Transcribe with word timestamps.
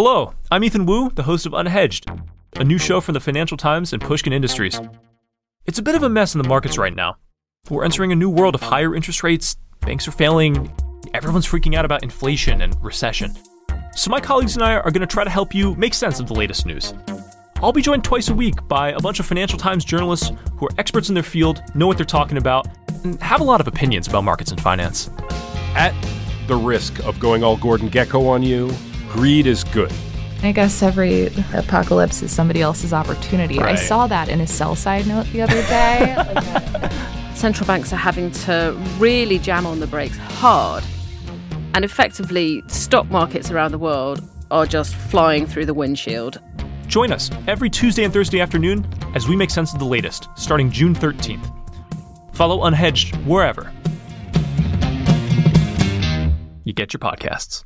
Hello, 0.00 0.32
I'm 0.52 0.62
Ethan 0.62 0.86
Wu, 0.86 1.10
the 1.10 1.24
host 1.24 1.44
of 1.44 1.50
Unhedged, 1.50 2.22
a 2.54 2.62
new 2.62 2.78
show 2.78 3.00
from 3.00 3.14
the 3.14 3.20
Financial 3.20 3.56
Times 3.56 3.92
and 3.92 4.00
Pushkin 4.00 4.32
Industries. 4.32 4.80
It's 5.66 5.80
a 5.80 5.82
bit 5.82 5.96
of 5.96 6.04
a 6.04 6.08
mess 6.08 6.36
in 6.36 6.40
the 6.40 6.48
markets 6.48 6.78
right 6.78 6.94
now. 6.94 7.16
We're 7.68 7.82
entering 7.82 8.12
a 8.12 8.14
new 8.14 8.30
world 8.30 8.54
of 8.54 8.60
higher 8.60 8.94
interest 8.94 9.24
rates, 9.24 9.56
banks 9.80 10.06
are 10.06 10.12
failing, 10.12 10.72
everyone's 11.14 11.48
freaking 11.48 11.74
out 11.74 11.84
about 11.84 12.04
inflation 12.04 12.62
and 12.62 12.80
recession. 12.80 13.36
So, 13.92 14.08
my 14.08 14.20
colleagues 14.20 14.54
and 14.54 14.62
I 14.62 14.74
are 14.74 14.92
going 14.92 15.00
to 15.00 15.06
try 15.08 15.24
to 15.24 15.30
help 15.30 15.52
you 15.52 15.74
make 15.74 15.94
sense 15.94 16.20
of 16.20 16.28
the 16.28 16.34
latest 16.34 16.64
news. 16.64 16.94
I'll 17.56 17.72
be 17.72 17.82
joined 17.82 18.04
twice 18.04 18.28
a 18.28 18.34
week 18.34 18.68
by 18.68 18.92
a 18.92 19.00
bunch 19.00 19.18
of 19.18 19.26
Financial 19.26 19.58
Times 19.58 19.84
journalists 19.84 20.30
who 20.58 20.66
are 20.66 20.78
experts 20.78 21.08
in 21.08 21.14
their 21.16 21.24
field, 21.24 21.60
know 21.74 21.88
what 21.88 21.96
they're 21.96 22.06
talking 22.06 22.38
about, 22.38 22.68
and 23.02 23.20
have 23.20 23.40
a 23.40 23.44
lot 23.44 23.60
of 23.60 23.66
opinions 23.66 24.06
about 24.06 24.22
markets 24.22 24.52
and 24.52 24.60
finance. 24.60 25.10
At 25.74 25.92
the 26.46 26.54
risk 26.54 27.04
of 27.04 27.18
going 27.18 27.42
all 27.42 27.56
Gordon 27.56 27.90
Gekko 27.90 28.28
on 28.28 28.44
you, 28.44 28.72
greed 29.10 29.46
is 29.46 29.64
good. 29.64 29.92
I 30.42 30.52
guess 30.52 30.82
every 30.82 31.26
apocalypse 31.52 32.22
is 32.22 32.30
somebody 32.30 32.60
else's 32.60 32.92
opportunity. 32.92 33.58
Right. 33.58 33.70
I 33.70 33.74
saw 33.74 34.06
that 34.06 34.28
in 34.28 34.40
a 34.40 34.46
sell 34.46 34.76
side 34.76 35.06
note 35.06 35.26
the 35.32 35.42
other 35.42 35.62
day. 35.62 36.90
central 37.34 37.66
banks 37.66 37.92
are 37.92 37.96
having 37.96 38.30
to 38.30 38.76
really 38.98 39.38
jam 39.38 39.66
on 39.66 39.80
the 39.80 39.86
brakes 39.86 40.16
hard. 40.16 40.84
And 41.74 41.84
effectively, 41.84 42.62
stock 42.68 43.10
markets 43.10 43.50
around 43.50 43.72
the 43.72 43.78
world 43.78 44.22
are 44.50 44.66
just 44.66 44.94
flying 44.94 45.46
through 45.46 45.66
the 45.66 45.74
windshield. 45.74 46.40
Join 46.86 47.12
us 47.12 47.30
every 47.46 47.68
Tuesday 47.68 48.04
and 48.04 48.12
Thursday 48.12 48.40
afternoon 48.40 48.86
as 49.14 49.28
we 49.28 49.36
make 49.36 49.50
sense 49.50 49.72
of 49.72 49.78
the 49.78 49.84
latest, 49.84 50.28
starting 50.36 50.70
June 50.70 50.94
13th. 50.94 51.54
Follow 52.34 52.60
Unhedged 52.60 53.14
wherever 53.26 53.72
you 56.68 56.74
get 56.74 56.92
your 56.92 57.00
podcasts. 57.00 57.64